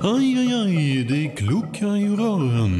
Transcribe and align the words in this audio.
Aj, 0.00 0.38
aj, 0.38 0.52
aj, 0.62 1.04
det 1.08 1.28
kluckar 1.36 1.96
i 1.96 2.08
rören. 2.08 2.74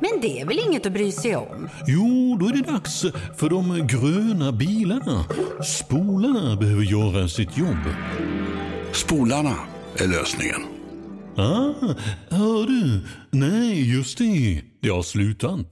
Men 0.00 0.20
det 0.22 0.40
är 0.40 0.46
väl 0.46 0.58
inget 0.68 0.86
att 0.86 0.92
bry 0.92 1.10
sig 1.12 1.36
om? 1.36 1.68
Jo, 1.86 2.36
då 2.40 2.46
är 2.46 2.52
det 2.52 2.72
dags 2.72 3.02
för 3.36 3.48
de 3.50 3.86
gröna 3.86 4.52
bilarna. 4.52 5.18
Spolarna 5.64 6.56
behöver 6.56 6.82
göra 6.82 7.28
sitt 7.28 7.58
jobb. 7.58 7.84
Spolarna 8.92 9.56
är 10.02 10.08
lösningen. 10.08 10.62
Ah, 11.36 11.94
hör 12.30 12.66
du? 12.66 13.00
Nej, 13.30 13.96
just 13.96 14.18
det. 14.18 14.62
Det 14.80 14.88
har 14.88 15.02
slutat. 15.02 15.66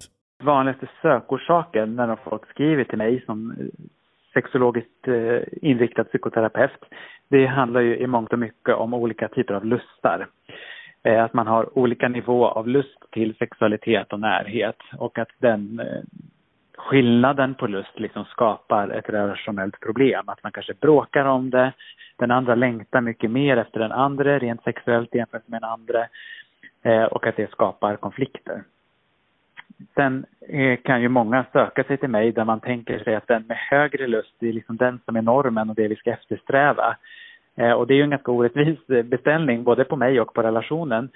Vanligaste 0.45 0.91
sökorsaken 1.03 1.97
när 1.97 2.17
folk 2.31 2.51
skriver 2.51 2.85
till 2.85 2.99
mig 2.99 3.23
som 3.27 3.55
sexologiskt 4.33 5.09
eh, 5.09 5.41
inriktad 5.63 6.05
psykoterapeut, 6.05 6.85
det 7.29 7.47
handlar 7.47 7.81
ju 7.81 7.97
i 7.97 8.07
mångt 8.07 8.33
och 8.33 8.39
mycket 8.39 8.75
om 8.75 8.95
olika 8.95 9.29
typer 9.29 9.55
av 9.55 9.65
lustar. 9.65 10.27
Eh, 11.03 11.25
att 11.25 11.33
man 11.33 11.47
har 11.47 11.79
olika 11.79 12.09
nivå 12.09 12.47
av 12.47 12.69
lust 12.69 12.99
till 13.11 13.35
sexualitet 13.35 14.13
och 14.13 14.21
närhet 14.21 14.77
och 14.99 15.19
att 15.19 15.31
den 15.39 15.81
eh, 15.81 16.03
skillnaden 16.77 17.55
på 17.55 17.67
lust 17.67 18.01
liksom 18.01 18.25
skapar 18.25 18.89
ett 18.89 19.09
relationellt 19.09 19.81
problem. 19.81 20.29
Att 20.29 20.43
man 20.43 20.53
kanske 20.53 20.75
bråkar 20.75 21.25
om 21.25 21.51
det, 21.51 21.73
den 22.17 22.31
andra 22.31 22.55
längtar 22.55 23.01
mycket 23.01 23.31
mer 23.31 23.57
efter 23.57 23.81
den 23.81 23.93
andra 23.93 24.39
rent 24.39 24.63
sexuellt 24.63 25.15
jämfört 25.15 25.49
med 25.49 25.63
den 25.63 25.71
andra 25.71 26.07
eh, 26.83 27.05
och 27.05 27.27
att 27.27 27.37
det 27.37 27.51
skapar 27.51 27.97
konflikter. 27.97 28.63
Sen 29.95 30.27
Eh, 30.53 30.77
kan 30.77 31.03
ju 31.03 31.09
många 31.09 31.45
söka 31.53 31.85
sig 31.85 31.97
till 31.97 32.09
mig 32.09 32.33
där 32.33 32.45
man 32.45 32.61
tänker 32.61 32.99
sig 32.99 33.15
att 33.15 33.27
den 33.27 33.43
med 33.43 33.57
högre 33.57 34.07
lust 34.07 34.43
är 34.43 34.53
liksom 34.53 34.77
den 34.77 35.01
som 35.05 35.17
är 35.17 35.23
normen 35.23 35.71
och 35.71 35.77
det 35.77 35.89
vi 35.89 35.97
ska 35.97 36.11
eftersträva. 36.11 36.97
Eh, 37.57 37.73
och 37.73 37.87
det 37.87 37.95
är 37.95 37.97
ju 37.97 38.03
en 38.03 38.11
ganska 38.11 38.33
orättvis 38.33 38.91
eh, 38.91 39.03
beställning 39.03 39.65
både 39.65 39.85
på 39.85 39.97
mig 39.97 40.21
och 40.21 40.35
på 40.35 40.43
relationen. 40.43 41.09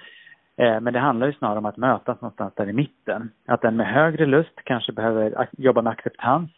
Men 0.57 0.93
det 0.93 0.99
handlar 0.99 1.27
ju 1.27 1.33
snarare 1.33 1.57
om 1.57 1.65
att 1.65 1.77
mötas 1.77 2.21
någonstans 2.21 2.53
där 2.55 2.69
i 2.69 2.73
mitten. 2.73 3.29
Att 3.45 3.61
den 3.61 3.75
med 3.75 3.87
högre 3.87 4.25
lust 4.25 4.61
kanske 4.63 4.91
behöver 4.91 5.47
jobba 5.57 5.81
med 5.81 5.91
acceptans 5.91 6.51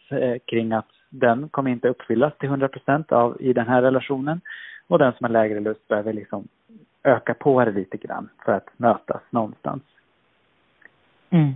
kring 0.46 0.72
att 0.72 0.88
den 1.10 1.48
kommer 1.48 1.70
inte 1.70 1.88
uppfyllas 1.88 2.38
till 2.38 2.48
100 2.48 2.68
procent 2.68 3.12
i 3.40 3.52
den 3.52 3.66
här 3.66 3.82
relationen. 3.82 4.40
Och 4.88 4.98
den 4.98 5.12
som 5.12 5.24
har 5.24 5.30
lägre 5.30 5.60
lust 5.60 5.88
behöver 5.88 6.12
liksom 6.12 6.48
öka 7.02 7.34
på 7.34 7.64
det 7.64 7.72
lite 7.72 7.96
grann 7.96 8.28
för 8.44 8.52
att 8.52 8.68
mötas 8.76 9.22
någonstans. 9.30 9.82
Mm. 11.30 11.54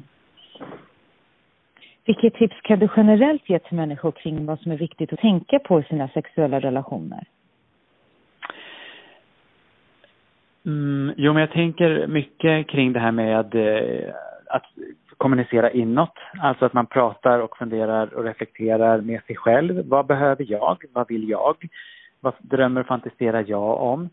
Vilket 2.04 2.34
tips 2.34 2.60
kan 2.62 2.78
du 2.78 2.88
generellt 2.96 3.48
ge 3.48 3.58
till 3.58 3.76
människor 3.76 4.12
kring 4.12 4.46
vad 4.46 4.60
som 4.60 4.72
är 4.72 4.76
viktigt 4.76 5.12
att 5.12 5.18
tänka 5.18 5.58
på 5.58 5.80
i 5.80 5.82
sina 5.82 6.08
sexuella 6.08 6.60
relationer? 6.60 7.24
Mm, 10.66 11.14
jo, 11.16 11.32
men 11.32 11.40
jag 11.40 11.50
tänker 11.50 12.06
mycket 12.06 12.68
kring 12.68 12.92
det 12.92 13.00
här 13.00 13.12
med 13.12 13.54
eh, 13.54 14.14
att 14.46 14.64
kommunicera 15.16 15.70
inåt. 15.70 16.18
Alltså 16.38 16.64
att 16.64 16.72
man 16.72 16.86
pratar 16.86 17.38
och 17.38 17.56
funderar 17.56 18.14
och 18.14 18.24
reflekterar 18.24 19.00
med 19.00 19.22
sig 19.22 19.36
själv. 19.36 19.88
Vad 19.88 20.06
behöver 20.06 20.46
jag? 20.48 20.84
Vad 20.92 21.08
vill 21.08 21.28
jag? 21.28 21.56
Vad 22.20 22.34
drömmer 22.38 22.80
och 22.80 22.86
fantiserar 22.86 23.44
jag 23.48 23.80
om? 23.80 24.08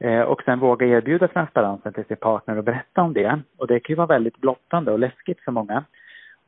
Eh, 0.00 0.20
och 0.20 0.42
sen 0.42 0.58
våga 0.58 0.86
erbjuda 0.86 1.28
transparensen 1.28 1.92
till 1.92 2.04
sin 2.04 2.16
partner 2.16 2.58
och 2.58 2.64
berätta 2.64 3.02
om 3.02 3.12
det. 3.12 3.40
Och 3.56 3.66
det 3.66 3.80
kan 3.80 3.92
ju 3.92 3.96
vara 3.96 4.06
väldigt 4.06 4.36
blottande 4.36 4.92
och 4.92 4.98
läskigt 4.98 5.40
för 5.40 5.52
många. 5.52 5.84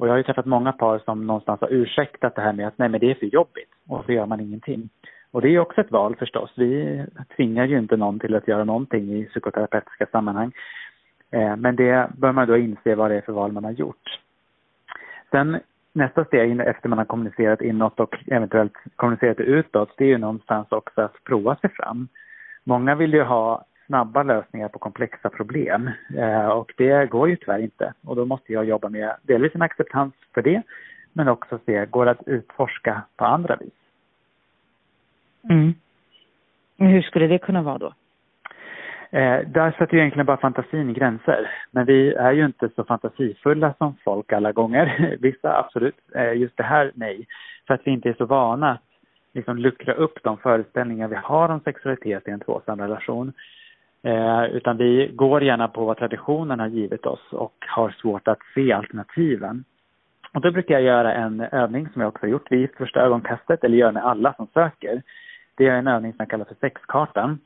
Och 0.01 0.07
jag 0.07 0.13
har 0.13 0.17
ju 0.17 0.23
träffat 0.23 0.47
många 0.47 0.73
par 0.73 0.99
som 0.99 1.27
någonstans 1.27 1.61
har 1.61 1.73
ursäktat 1.73 2.35
det 2.35 2.43
här 2.43 2.53
med 2.53 2.67
att 2.67 2.79
nej 2.79 2.89
men 2.89 3.01
det 3.01 3.11
är 3.11 3.15
för 3.15 3.27
jobbigt 3.27 3.71
och 3.89 4.05
så 4.05 4.13
gör 4.13 4.27
man 4.27 4.41
ingenting. 4.41 4.89
Och 5.31 5.43
det 5.43 5.49
är 5.49 5.59
också 5.59 5.81
ett 5.81 5.91
val 5.91 6.17
förstås. 6.17 6.53
Vi 6.57 7.05
tvingar 7.37 7.65
ju 7.65 7.79
inte 7.79 7.97
någon 7.97 8.19
till 8.19 8.35
att 8.35 8.49
göra 8.49 8.65
någonting 8.65 9.13
i 9.13 9.25
psykoterapeutiska 9.25 10.07
sammanhang. 10.07 10.53
Eh, 11.31 11.57
men 11.57 11.77
det 11.77 12.09
bör 12.19 12.33
man 12.33 12.49
då 12.49 12.57
inse 12.57 12.95
vad 12.95 13.11
det 13.11 13.17
är 13.17 13.21
för 13.21 13.33
val 13.33 13.53
man 13.53 13.65
har 13.65 13.71
gjort. 13.71 14.21
Sen 15.31 15.61
nästa 15.93 16.25
steg 16.25 16.61
efter 16.61 16.89
man 16.89 16.99
har 16.99 17.05
kommunicerat 17.05 17.61
inåt 17.61 18.01
och 18.01 18.17
eventuellt 18.27 18.75
kommunicerat 18.97 19.41
utåt, 19.41 19.95
det 19.97 20.05
är 20.05 20.09
ju 20.09 20.19
någonstans 20.19 20.67
också 20.71 21.01
att 21.01 21.25
prova 21.25 21.57
sig 21.57 21.71
fram. 21.71 22.09
Många 22.65 22.95
vill 22.95 23.15
ju 23.15 23.23
ha 23.23 23.65
snabba 23.91 24.23
lösningar 24.23 24.69
på 24.69 24.79
komplexa 24.79 25.31
problem 25.31 25.91
eh, 26.17 26.49
och 26.49 26.73
det 26.77 27.11
går 27.11 27.29
ju 27.29 27.37
tyvärr 27.37 27.59
inte. 27.59 27.95
Och 28.05 28.17
då 28.17 28.25
måste 28.25 28.53
jag 28.53 28.65
jobba 28.65 28.89
med 28.89 29.17
delvis 29.23 29.55
en 29.55 29.63
acceptans 29.63 30.15
för 30.35 30.43
det 30.43 30.63
men 31.13 31.29
också 31.29 31.59
se, 31.67 31.87
går 31.87 32.05
det 32.05 32.11
att 32.11 32.29
utforska 32.29 33.03
på 33.17 33.25
andra 33.25 33.57
vis? 33.57 33.73
Mm. 35.51 35.75
Hur 36.79 37.03
skulle 37.03 37.27
det 37.27 37.39
kunna 37.39 37.63
vara 37.63 37.79
då? 37.79 37.93
Eh, 39.11 39.41
där 39.47 39.71
sätter 39.71 39.95
ju 39.95 39.99
egentligen 39.99 40.27
bara 40.27 40.37
fantasin 40.37 40.93
gränser. 40.93 41.51
Men 41.71 41.87
vi 41.87 42.15
är 42.15 42.33
ju 42.33 42.45
inte 42.45 42.69
så 42.77 42.85
fantasifulla 42.85 43.75
som 43.79 43.97
folk 44.05 44.33
alla 44.33 44.53
gånger. 44.53 45.17
Vissa 45.21 45.59
absolut, 45.59 45.97
eh, 46.15 46.33
just 46.33 46.57
det 46.57 46.63
här 46.63 46.93
nej. 46.95 47.27
För 47.67 47.75
att 47.75 47.81
vi 47.85 47.91
inte 47.91 48.09
är 48.09 48.15
så 48.19 48.27
vana 48.27 48.71
att 48.71 48.81
liksom 49.35 49.59
luckra 49.59 49.93
upp 49.93 50.19
de 50.23 50.37
föreställningar 50.37 51.09
vi 51.09 51.17
har 51.17 51.49
om 51.49 51.61
sexualitet 51.61 52.29
i 52.29 52.31
en 52.31 52.41
tvåsamrelation. 52.41 53.33
Eh, 54.03 54.45
utan 54.45 54.77
vi 54.77 55.11
går 55.15 55.43
gärna 55.43 55.69
på 55.69 55.85
vad 55.85 55.97
traditionen 55.97 56.61
har 56.61 56.67
givit 56.67 57.07
oss 57.07 57.33
och 57.33 57.55
har 57.69 57.91
svårt 57.91 58.29
att 58.29 58.39
se 58.55 58.73
alternativen. 58.73 59.65
Och 60.35 60.41
då 60.41 60.51
brukar 60.51 60.75
jag 60.75 60.83
göra 60.83 61.15
en 61.15 61.41
övning 61.41 61.89
som 61.93 62.03
jag 62.03 62.09
också 62.09 62.27
har 62.27 62.31
gjort 62.31 62.53
vid 62.53 62.71
första 62.77 63.01
ögonkastet, 63.01 63.65
eller 63.65 63.77
gör 63.77 63.93
med 63.93 64.05
alla 64.05 64.35
som 64.35 64.47
söker. 64.55 65.03
Det 65.55 65.67
är 65.67 65.75
en 65.75 65.87
övning 65.87 66.13
som 66.13 66.17
jag 66.19 66.31
kallar 66.31 66.45
för 66.45 66.57
sexkartan. 66.61 67.39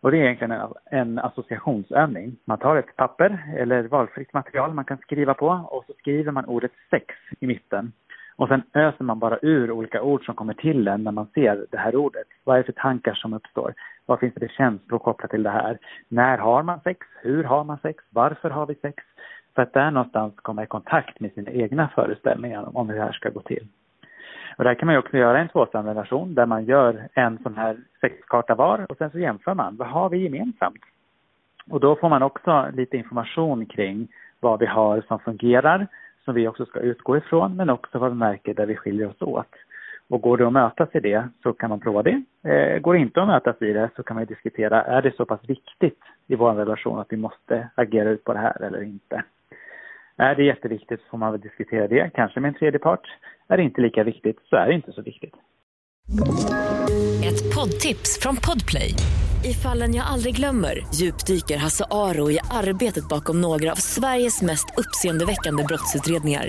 Och 0.00 0.10
det 0.10 0.18
är 0.18 0.22
egentligen 0.22 0.50
en, 0.50 0.68
en 0.90 1.18
associationsövning. 1.18 2.36
Man 2.44 2.58
tar 2.58 2.76
ett 2.76 2.96
papper 2.96 3.54
eller 3.56 3.82
valfritt 3.82 4.32
material 4.32 4.74
man 4.74 4.84
kan 4.84 4.98
skriva 4.98 5.34
på 5.34 5.46
och 5.46 5.84
så 5.86 5.92
skriver 5.98 6.32
man 6.32 6.44
ordet 6.44 6.72
sex 6.90 7.14
i 7.40 7.46
mitten. 7.46 7.92
Och 8.36 8.48
sen 8.48 8.62
öser 8.72 9.04
man 9.04 9.18
bara 9.18 9.38
ur 9.42 9.70
olika 9.70 10.02
ord 10.02 10.24
som 10.24 10.34
kommer 10.34 10.54
till 10.54 10.88
en 10.88 11.04
när 11.04 11.12
man 11.12 11.26
ser 11.34 11.66
det 11.70 11.78
här 11.78 11.96
ordet. 11.96 12.26
Vad 12.44 12.56
är 12.56 12.58
det 12.58 12.72
för 12.72 12.72
tankar 12.72 13.14
som 13.14 13.32
uppstår? 13.32 13.74
Vad 14.08 14.20
finns 14.20 14.34
det 14.34 14.40
för 14.40 14.54
känslor 14.54 14.98
kopplat 14.98 15.30
till 15.30 15.42
det 15.42 15.50
här? 15.50 15.78
När 16.08 16.38
har 16.38 16.62
man 16.62 16.80
sex? 16.80 17.06
Hur 17.22 17.44
har 17.44 17.64
man 17.64 17.78
sex? 17.78 18.04
Varför 18.10 18.50
har 18.50 18.66
vi 18.66 18.74
sex? 18.74 19.04
För 19.54 19.62
att 19.62 19.72
där 19.72 19.90
någonstans 19.90 20.34
komma 20.36 20.62
i 20.62 20.66
kontakt 20.66 21.20
med 21.20 21.32
sina 21.32 21.50
egna 21.50 21.88
föreställningar 21.88 22.76
om 22.76 22.88
hur 22.88 22.96
det 22.96 23.02
här 23.02 23.12
ska 23.12 23.30
gå 23.30 23.40
till. 23.40 23.66
Och 24.56 24.64
där 24.64 24.74
kan 24.74 24.86
man 24.86 24.94
ju 24.94 24.98
också 24.98 25.16
göra 25.16 25.38
en 25.38 25.48
tvåsamrelation 25.48 26.34
där 26.34 26.46
man 26.46 26.64
gör 26.64 27.08
en 27.14 27.38
sån 27.42 27.56
här 27.56 27.76
sexkarta 28.00 28.54
var 28.54 28.86
och 28.90 28.96
sen 28.96 29.10
så 29.10 29.18
jämför 29.18 29.54
man. 29.54 29.76
Vad 29.76 29.88
har 29.88 30.08
vi 30.08 30.18
gemensamt? 30.18 30.84
Och 31.70 31.80
då 31.80 31.96
får 31.96 32.08
man 32.08 32.22
också 32.22 32.70
lite 32.74 32.96
information 32.96 33.66
kring 33.66 34.08
vad 34.40 34.60
vi 34.60 34.66
har 34.66 35.00
som 35.08 35.18
fungerar 35.18 35.86
som 36.24 36.34
vi 36.34 36.48
också 36.48 36.66
ska 36.66 36.80
utgå 36.80 37.16
ifrån, 37.16 37.56
men 37.56 37.70
också 37.70 37.98
vad 37.98 38.10
vi 38.10 38.16
märker 38.16 38.54
där 38.54 38.66
vi 38.66 38.76
skiljer 38.76 39.08
oss 39.08 39.22
åt. 39.22 39.54
Och 40.08 40.20
går 40.22 40.36
det 40.36 40.46
att 40.46 40.52
mötas 40.52 40.88
i 40.94 41.00
det 41.00 41.28
så 41.42 41.52
kan 41.52 41.70
man 41.70 41.80
prova 41.80 42.02
det. 42.02 42.22
Eh, 42.44 42.78
går 42.78 42.94
det 42.94 43.00
inte 43.00 43.22
att 43.22 43.28
mötas 43.28 43.62
i 43.62 43.72
det 43.72 43.90
så 43.96 44.02
kan 44.02 44.16
man 44.16 44.26
diskutera, 44.26 44.82
är 44.82 45.02
det 45.02 45.16
så 45.16 45.24
pass 45.24 45.40
viktigt 45.46 46.00
i 46.26 46.34
vår 46.34 46.54
relation 46.54 46.98
att 46.98 47.06
vi 47.10 47.16
måste 47.16 47.68
agera 47.74 48.10
ut 48.10 48.24
på 48.24 48.32
det 48.32 48.38
här 48.38 48.62
eller 48.62 48.82
inte? 48.82 49.22
Är 50.16 50.34
det 50.34 50.44
jätteviktigt 50.44 51.00
så 51.00 51.06
får 51.10 51.18
man 51.18 51.32
väl 51.32 51.40
diskutera 51.40 51.88
det, 51.88 52.10
kanske 52.14 52.40
med 52.40 52.48
en 52.48 52.54
tredje 52.54 52.78
part. 52.78 53.06
Är 53.48 53.56
det 53.56 53.62
inte 53.62 53.80
lika 53.80 54.04
viktigt 54.04 54.38
så 54.50 54.56
är 54.56 54.66
det 54.66 54.74
inte 54.74 54.92
så 54.92 55.02
viktigt. 55.02 55.34
Ett 57.28 57.54
poddtips 57.54 58.20
från 58.22 58.36
Podplay. 58.36 58.90
I 59.44 59.52
fallen 59.52 59.94
jag 59.94 60.06
aldrig 60.06 60.36
glömmer 60.36 60.74
djupdyker 60.94 61.58
Hasse 61.58 61.84
Aro 61.90 62.30
i 62.30 62.38
arbetet 62.50 63.08
bakom 63.08 63.40
några 63.40 63.72
av 63.72 63.76
Sveriges 63.76 64.42
mest 64.42 64.78
uppseendeväckande 64.78 65.64
brottsutredningar. 65.64 66.48